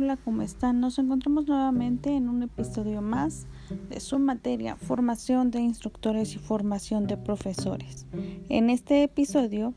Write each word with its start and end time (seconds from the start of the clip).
Hola, 0.00 0.16
¿cómo 0.16 0.42
están? 0.42 0.78
Nos 0.78 1.00
encontramos 1.00 1.48
nuevamente 1.48 2.14
en 2.14 2.28
un 2.28 2.44
episodio 2.44 3.02
más 3.02 3.48
de 3.90 3.98
su 3.98 4.20
materia 4.20 4.76
Formación 4.76 5.50
de 5.50 5.60
instructores 5.60 6.36
y 6.36 6.38
formación 6.38 7.08
de 7.08 7.16
profesores. 7.16 8.06
En 8.48 8.70
este 8.70 9.02
episodio 9.02 9.74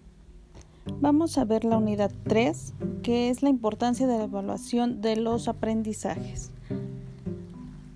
vamos 1.00 1.40
a 1.40 1.46
ver 1.46 1.66
la 1.66 1.80
unidad 1.80 2.12
3, 2.26 2.76
que 3.02 3.32
es 3.32 3.42
la 3.42 3.50
importancia 3.50 4.06
de 4.06 4.20
la 4.20 4.26
evaluación 4.26 5.02
de 5.02 5.16
los 5.16 5.48
aprendizajes. 5.48 6.52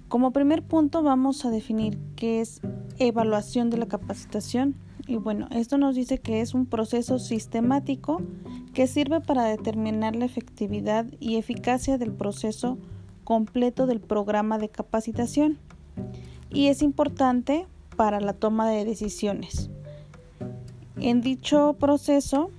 Como 0.07 0.31
primer 0.31 0.63
punto 0.63 1.03
vamos 1.03 1.45
a 1.45 1.51
definir 1.51 1.99
qué 2.15 2.41
es 2.41 2.59
evaluación 2.97 3.69
de 3.69 3.77
la 3.77 3.85
capacitación 3.85 4.73
y 5.07 5.17
bueno, 5.17 5.47
esto 5.51 5.77
nos 5.77 5.95
dice 5.95 6.17
que 6.17 6.41
es 6.41 6.53
un 6.53 6.65
proceso 6.65 7.19
sistemático 7.19 8.21
que 8.73 8.87
sirve 8.87 9.21
para 9.21 9.45
determinar 9.45 10.15
la 10.15 10.25
efectividad 10.25 11.05
y 11.19 11.35
eficacia 11.35 11.97
del 11.97 12.11
proceso 12.11 12.77
completo 13.23 13.85
del 13.85 13.99
programa 13.99 14.57
de 14.57 14.69
capacitación 14.69 15.57
y 16.49 16.67
es 16.67 16.81
importante 16.81 17.67
para 17.95 18.19
la 18.19 18.33
toma 18.33 18.69
de 18.69 18.85
decisiones. 18.85 19.69
En 20.97 21.21
dicho 21.21 21.75
proceso 21.79 22.49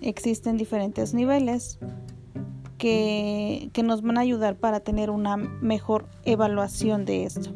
existen 0.00 0.56
diferentes 0.56 1.12
niveles 1.12 1.78
que, 2.78 3.68
que, 3.74 3.82
nos 3.82 4.00
van 4.00 4.16
a 4.16 4.22
ayudar 4.22 4.56
para 4.56 4.80
tener 4.80 5.10
una 5.10 5.36
mejor 5.36 6.06
evaluación 6.24 7.04
de 7.04 7.24
esto. 7.24 7.50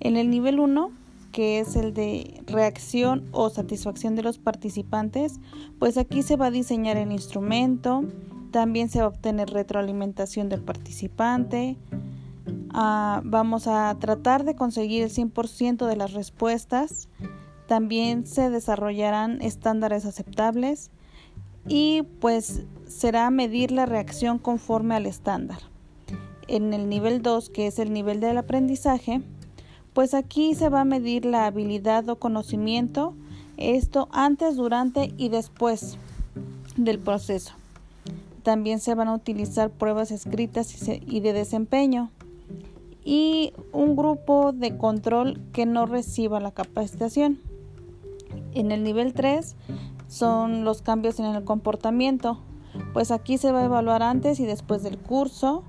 En 0.00 0.16
el 0.16 0.30
nivel 0.30 0.58
1 0.58 0.90
que 1.32 1.60
es 1.60 1.76
el 1.76 1.94
de 1.94 2.42
reacción 2.46 3.28
o 3.32 3.50
satisfacción 3.50 4.14
de 4.16 4.22
los 4.22 4.38
participantes, 4.38 5.40
pues 5.78 5.98
aquí 5.98 6.22
se 6.22 6.36
va 6.36 6.46
a 6.46 6.50
diseñar 6.50 6.96
el 6.96 7.12
instrumento, 7.12 8.04
también 8.50 8.88
se 8.88 9.00
va 9.00 9.06
a 9.06 9.08
obtener 9.08 9.50
retroalimentación 9.50 10.48
del 10.48 10.62
participante, 10.62 11.76
ah, 12.70 13.20
vamos 13.24 13.66
a 13.66 13.94
tratar 14.00 14.44
de 14.44 14.56
conseguir 14.56 15.02
el 15.02 15.10
100% 15.10 15.86
de 15.86 15.96
las 15.96 16.12
respuestas, 16.12 17.08
también 17.66 18.26
se 18.26 18.48
desarrollarán 18.48 19.42
estándares 19.42 20.06
aceptables 20.06 20.90
y 21.66 22.02
pues 22.20 22.62
será 22.86 23.30
medir 23.30 23.70
la 23.72 23.84
reacción 23.84 24.38
conforme 24.38 24.94
al 24.94 25.04
estándar. 25.04 25.58
En 26.46 26.72
el 26.72 26.88
nivel 26.88 27.20
2, 27.20 27.50
que 27.50 27.66
es 27.66 27.78
el 27.78 27.92
nivel 27.92 28.20
del 28.20 28.38
aprendizaje, 28.38 29.20
pues 29.92 30.14
aquí 30.14 30.54
se 30.54 30.68
va 30.68 30.82
a 30.82 30.84
medir 30.84 31.24
la 31.24 31.46
habilidad 31.46 32.08
o 32.08 32.16
conocimiento, 32.16 33.14
esto 33.56 34.08
antes, 34.12 34.56
durante 34.56 35.12
y 35.16 35.28
después 35.28 35.98
del 36.76 36.98
proceso. 36.98 37.54
También 38.42 38.78
se 38.80 38.94
van 38.94 39.08
a 39.08 39.14
utilizar 39.14 39.70
pruebas 39.70 40.10
escritas 40.10 40.72
y 40.88 41.20
de 41.20 41.32
desempeño 41.32 42.10
y 43.04 43.52
un 43.72 43.96
grupo 43.96 44.52
de 44.52 44.76
control 44.76 45.40
que 45.52 45.66
no 45.66 45.86
reciba 45.86 46.40
la 46.40 46.50
capacitación. 46.50 47.38
En 48.54 48.70
el 48.70 48.82
nivel 48.82 49.14
3 49.14 49.56
son 50.08 50.64
los 50.64 50.82
cambios 50.82 51.18
en 51.18 51.26
el 51.26 51.44
comportamiento, 51.44 52.38
pues 52.92 53.10
aquí 53.10 53.38
se 53.38 53.50
va 53.52 53.60
a 53.60 53.64
evaluar 53.64 54.02
antes 54.02 54.40
y 54.40 54.46
después 54.46 54.82
del 54.82 54.98
curso, 54.98 55.64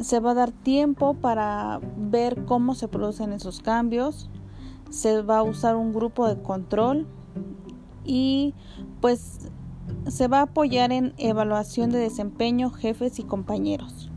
se 0.00 0.20
va 0.20 0.32
a 0.32 0.34
dar 0.34 0.52
tiempo 0.52 1.14
para 1.14 1.80
ver 1.96 2.44
cómo 2.44 2.74
se 2.74 2.88
producen 2.88 3.32
esos 3.32 3.60
cambios, 3.60 4.28
se 4.90 5.22
va 5.22 5.38
a 5.38 5.42
usar 5.42 5.76
un 5.76 5.92
grupo 5.92 6.28
de 6.28 6.40
control 6.40 7.06
y 8.04 8.54
pues 9.00 9.50
se 10.08 10.28
va 10.28 10.38
a 10.38 10.42
apoyar 10.42 10.92
en 10.92 11.14
evaluación 11.18 11.90
de 11.90 11.98
desempeño, 11.98 12.70
jefes 12.70 13.18
y 13.18 13.24
compañeros. 13.24 14.10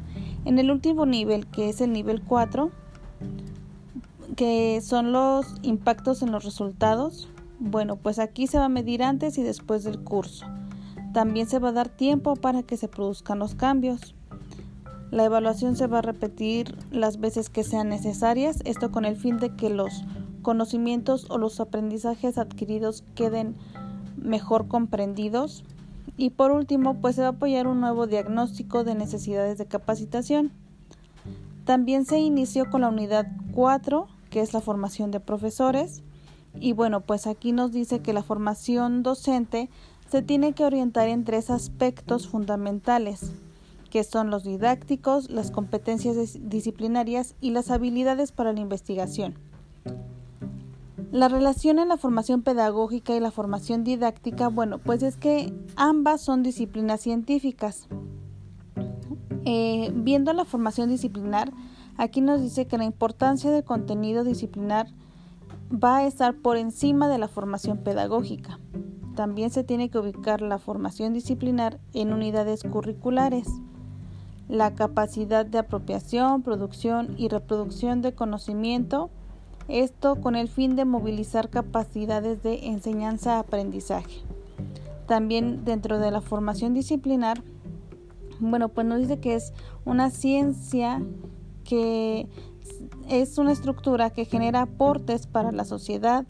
En 0.46 0.60
el 0.60 0.72
último 0.72 1.06
nivel, 1.06 1.48
que 1.48 1.70
es 1.70 1.82
el 1.82 1.92
nivel 1.92 2.22
4, 2.24 2.72
que 4.36 4.80
son 4.82 5.12
los 5.12 5.56
impactos 5.64 6.22
en 6.22 6.32
los 6.32 6.46
resultados, 6.46 7.30
bueno, 7.60 7.98
pues 7.98 8.20
aquí 8.20 8.48
se 8.48 8.58
va 8.58 8.66
a 8.66 8.70
medir 8.70 9.04
antes 9.04 9.38
y 9.38 9.44
después 9.44 9.84
del 9.84 10.00
curso. 10.00 10.46
También 11.14 11.48
se 11.48 11.60
va 11.60 11.70
a 11.70 11.74
dar 11.74 11.90
tiempo 11.90 12.36
para 12.36 12.64
que 12.64 12.78
se 12.78 12.88
produzcan 12.88 13.40
los 13.40 13.56
cambios. 13.56 14.16
La 15.12 15.26
evaluación 15.26 15.76
se 15.76 15.88
va 15.88 16.00
a 16.00 16.04
repetir 16.04 16.76
las 16.92 17.20
veces 17.20 17.50
que 17.50 17.64
sean 17.64 17.90
necesarias, 17.90 18.60
esto 18.66 18.92
con 18.92 19.06
el 19.06 19.16
fin 19.16 19.38
de 19.38 19.56
que 19.56 19.72
los 19.72 20.04
conocimientos 20.44 21.26
o 21.32 21.40
los 21.40 21.60
aprendizajes 21.60 22.38
adquiridos 22.38 23.04
queden 23.16 23.56
mejor 24.18 24.68
comprendidos. 24.68 25.64
Y 26.16 26.30
por 26.30 26.52
último, 26.52 27.02
pues 27.02 27.16
se 27.16 27.22
va 27.22 27.28
a 27.28 27.32
apoyar 27.32 27.66
un 27.66 27.82
nuevo 27.82 28.06
diagnóstico 28.06 28.84
de 28.84 28.94
necesidades 28.94 29.58
de 29.58 29.66
capacitación. 29.66 30.52
También 31.66 32.06
se 32.06 32.20
inició 32.20 32.70
con 32.70 32.82
la 32.82 32.90
unidad 32.90 33.28
4, 33.54 34.08
que 34.30 34.42
es 34.42 34.54
la 34.54 34.62
formación 34.62 35.10
de 35.10 35.20
profesores. 35.20 36.04
Y 36.60 36.74
bueno, 36.74 37.02
pues 37.02 37.26
aquí 37.26 37.52
nos 37.52 37.72
dice 37.72 38.02
que 38.02 38.14
la 38.14 38.22
formación 38.22 39.02
docente 39.02 39.70
se 40.08 40.22
tiene 40.22 40.54
que 40.54 40.66
orientar 40.66 41.08
en 41.08 41.24
tres 41.24 41.50
aspectos 41.50 42.28
fundamentales 42.28 43.32
que 43.90 44.04
son 44.04 44.30
los 44.30 44.44
didácticos, 44.44 45.30
las 45.30 45.52
competencias 45.52 46.38
disciplinarias 46.42 47.36
y 47.42 47.52
las 47.52 47.72
habilidades 47.72 48.32
para 48.32 48.54
la 48.54 48.60
investigación. 48.60 49.36
La 51.12 51.28
relación 51.28 51.80
en 51.80 51.88
la 51.88 51.98
formación 51.98 52.44
pedagógica 52.44 53.16
y 53.16 53.20
la 53.20 53.32
formación 53.32 53.84
didáctica, 53.84 54.48
bueno, 54.48 54.78
pues 54.78 55.02
es 55.02 55.18
que 55.18 55.52
ambas 55.76 56.22
son 56.22 56.44
disciplinas 56.44 57.02
científicas. 57.02 57.88
Eh, 59.46 59.92
viendo 59.96 60.32
la 60.34 60.46
formación 60.46 60.90
disciplinar, 60.90 61.52
aquí 61.98 62.22
nos 62.22 62.42
dice 62.42 62.68
que 62.68 62.78
la 62.78 62.84
importancia 62.86 63.50
del 63.50 63.64
contenido 63.64 64.24
disciplinar 64.24 64.88
va 65.72 65.98
a 65.98 66.06
estar 66.06 66.36
por 66.36 66.58
encima 66.58 67.08
de 67.08 67.18
la 67.18 67.28
formación 67.28 67.80
pedagógica. 67.80 68.60
También 69.16 69.50
se 69.50 69.64
tiene 69.64 69.90
que 69.90 69.98
ubicar 69.98 70.42
la 70.42 70.60
formación 70.60 71.14
disciplinar 71.14 71.80
en 71.94 72.14
unidades 72.14 72.62
curriculares 72.64 73.48
la 74.50 74.74
capacidad 74.74 75.46
de 75.46 75.60
apropiación, 75.60 76.42
producción 76.42 77.14
y 77.18 77.30
reproducción 77.30 78.02
de 78.02 78.14
conocimiento, 78.14 79.10
esto 79.68 80.16
con 80.16 80.36
el 80.36 80.50
fin 80.50 80.76
de 80.76 80.86
movilizar 80.86 81.50
capacidades 81.50 82.42
de 82.42 82.68
enseñanza-aprendizaje. 82.68 84.24
También 85.08 85.64
dentro 85.64 86.00
de 86.00 86.10
la 86.12 86.22
formación 86.22 86.74
disciplinar, 86.74 87.44
bueno, 88.40 88.70
pues 88.70 88.88
nos 88.88 89.00
dice 89.00 89.20
que 89.20 89.36
es 89.36 89.54
una 89.86 90.10
ciencia 90.10 91.02
que 91.64 92.28
es 93.08 93.38
una 93.38 93.52
estructura 93.52 94.10
que 94.10 94.26
genera 94.26 94.64
aportes 94.64 95.28
para 95.28 95.52
la 95.52 95.66
sociedad 95.66 96.26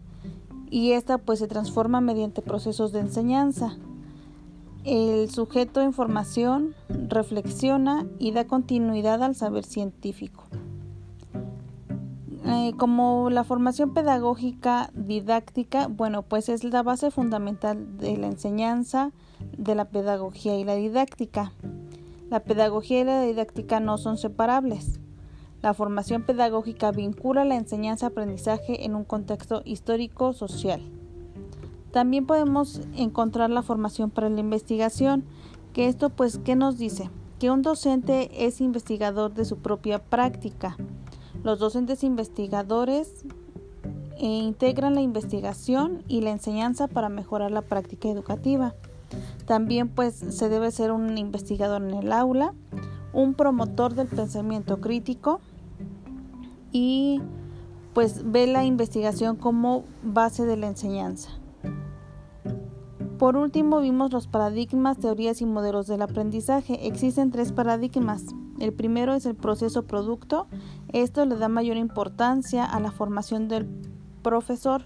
y 0.69 0.91
esta 0.91 1.18
pues 1.18 1.40
se 1.40 1.47
transforma 1.47 2.01
mediante 2.01 2.41
procesos 2.41 2.91
de 2.91 3.00
enseñanza. 3.00 3.78
El 4.91 5.29
sujeto 5.29 5.81
en 5.81 5.94
formación 5.94 6.73
reflexiona 6.89 8.07
y 8.17 8.31
da 8.31 8.47
continuidad 8.47 9.22
al 9.22 9.35
saber 9.35 9.63
científico. 9.63 10.45
Eh, 12.44 12.73
como 12.75 13.29
la 13.29 13.44
formación 13.44 13.94
pedagógica 13.94 14.89
didáctica, 14.95 15.85
bueno, 15.85 16.23
pues 16.23 16.50
es 16.50 16.63
la 16.63 16.81
base 16.81 17.11
fundamental 17.11 18.00
de 18.00 18.17
la 18.17 18.25
enseñanza, 18.25 19.11
de 19.55 19.75
la 19.75 19.85
pedagogía 19.85 20.57
y 20.57 20.63
la 20.63 20.73
didáctica. 20.73 21.53
La 22.31 22.39
pedagogía 22.39 23.01
y 23.01 23.03
la 23.03 23.21
didáctica 23.21 23.79
no 23.79 24.00
son 24.00 24.17
separables. 24.17 25.00
La 25.61 25.75
formación 25.75 26.23
pedagógica 26.23 26.89
vincula 26.89 27.45
la 27.45 27.57
enseñanza-aprendizaje 27.57 28.85
en 28.85 28.95
un 28.95 29.03
contexto 29.03 29.61
histórico-social. 29.66 30.81
También 31.91 32.25
podemos 32.25 32.81
encontrar 32.95 33.50
la 33.50 33.63
formación 33.63 34.12
para 34.12 34.30
la 34.30 34.39
investigación, 34.39 35.24
que 35.74 35.88
esto 35.88 36.09
pues, 36.09 36.39
¿qué 36.44 36.56
nos 36.56 36.77
dice? 36.77 37.09
Que 37.39 37.50
un 37.51 37.62
docente 37.62 38.45
es 38.45 38.62
investigador 38.62 39.33
de 39.33 39.45
su 39.45 39.57
propia 39.57 40.00
práctica. 40.00 40.77
Los 41.44 41.59
docentes 41.59 42.03
investigadores 42.03 43.25
eh, 44.18 44.25
integran 44.25 44.95
la 44.95 45.01
investigación 45.01 46.03
y 46.07 46.21
la 46.21 46.31
enseñanza 46.31 46.88
para 46.88 47.09
mejorar 47.09 47.51
la 47.51 47.62
práctica 47.62 48.09
educativa. 48.09 48.75
También 49.45 49.89
pues 49.89 50.13
se 50.15 50.50
debe 50.50 50.71
ser 50.71 50.92
un 50.92 51.18
investigador 51.18 51.81
en 51.81 51.95
el 51.95 52.12
aula, 52.12 52.53
un 53.13 53.33
promotor 53.33 53.95
del 53.95 54.07
pensamiento 54.07 54.81
crítico 54.81 55.39
y 56.71 57.21
pues 57.94 58.30
ve 58.30 58.45
la 58.45 58.65
investigación 58.65 59.35
como 59.35 59.83
base 60.03 60.45
de 60.45 60.57
la 60.57 60.68
enseñanza. 60.68 61.30
Por 63.19 63.36
último, 63.36 63.81
vimos 63.81 64.13
los 64.13 64.27
paradigmas, 64.27 64.98
teorías 64.98 65.42
y 65.42 65.45
modelos 65.45 65.88
del 65.88 66.01
aprendizaje. 66.01 66.88
Existen 66.88 67.31
tres 67.31 67.51
paradigmas. 67.51 68.24
El 68.62 68.71
primero 68.71 69.13
es 69.13 69.25
el 69.25 69.36
proceso 69.36 69.83
producto. 69.83 70.48
Esto 70.94 71.25
le 71.25 71.36
da 71.36 71.50
mayor 71.50 71.75
importancia 71.75 72.63
a 72.63 72.80
la 72.80 72.92
formación 72.92 73.50
del 73.50 73.68
profesor 74.21 74.83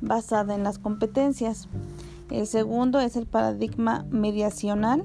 basada 0.00 0.54
en 0.54 0.62
las 0.62 0.78
competencias. 0.78 1.68
El 2.30 2.46
segundo 2.46 3.00
es 3.00 3.16
el 3.16 3.26
paradigma 3.26 4.06
mediacional, 4.08 5.04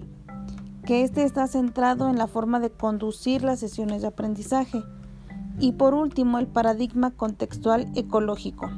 que 0.86 1.01
este 1.01 1.24
está 1.24 1.48
centrado 1.48 2.07
en 2.07 2.19
la 2.19 2.27
forma 2.27 2.60
de 2.60 2.69
conducir 2.69 3.42
las 3.42 3.60
sesiones 3.60 4.04
de 4.04 4.10
aprendizaje. 4.10 4.83
Y 5.60 5.71
por 5.71 5.95
último, 5.95 6.38
el 6.38 6.45
paradigma 6.45 7.10
contextual 7.10 7.92
ecológico. 7.95 8.69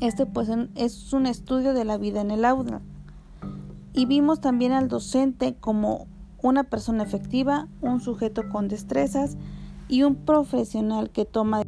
Este 0.00 0.24
pues 0.24 0.48
es 0.74 1.12
un 1.12 1.26
estudio 1.26 1.74
de 1.74 1.84
la 1.84 1.98
vida 1.98 2.22
en 2.22 2.30
el 2.30 2.46
aula. 2.46 2.80
Y 3.94 4.06
vimos 4.06 4.40
también 4.40 4.72
al 4.72 4.88
docente 4.88 5.54
como 5.54 6.08
una 6.42 6.64
persona 6.64 7.04
efectiva, 7.04 7.68
un 7.80 8.00
sujeto 8.00 8.48
con 8.50 8.68
destrezas 8.68 9.38
y 9.88 10.02
un 10.02 10.16
profesional 10.16 11.10
que 11.10 11.24
toma 11.24 11.62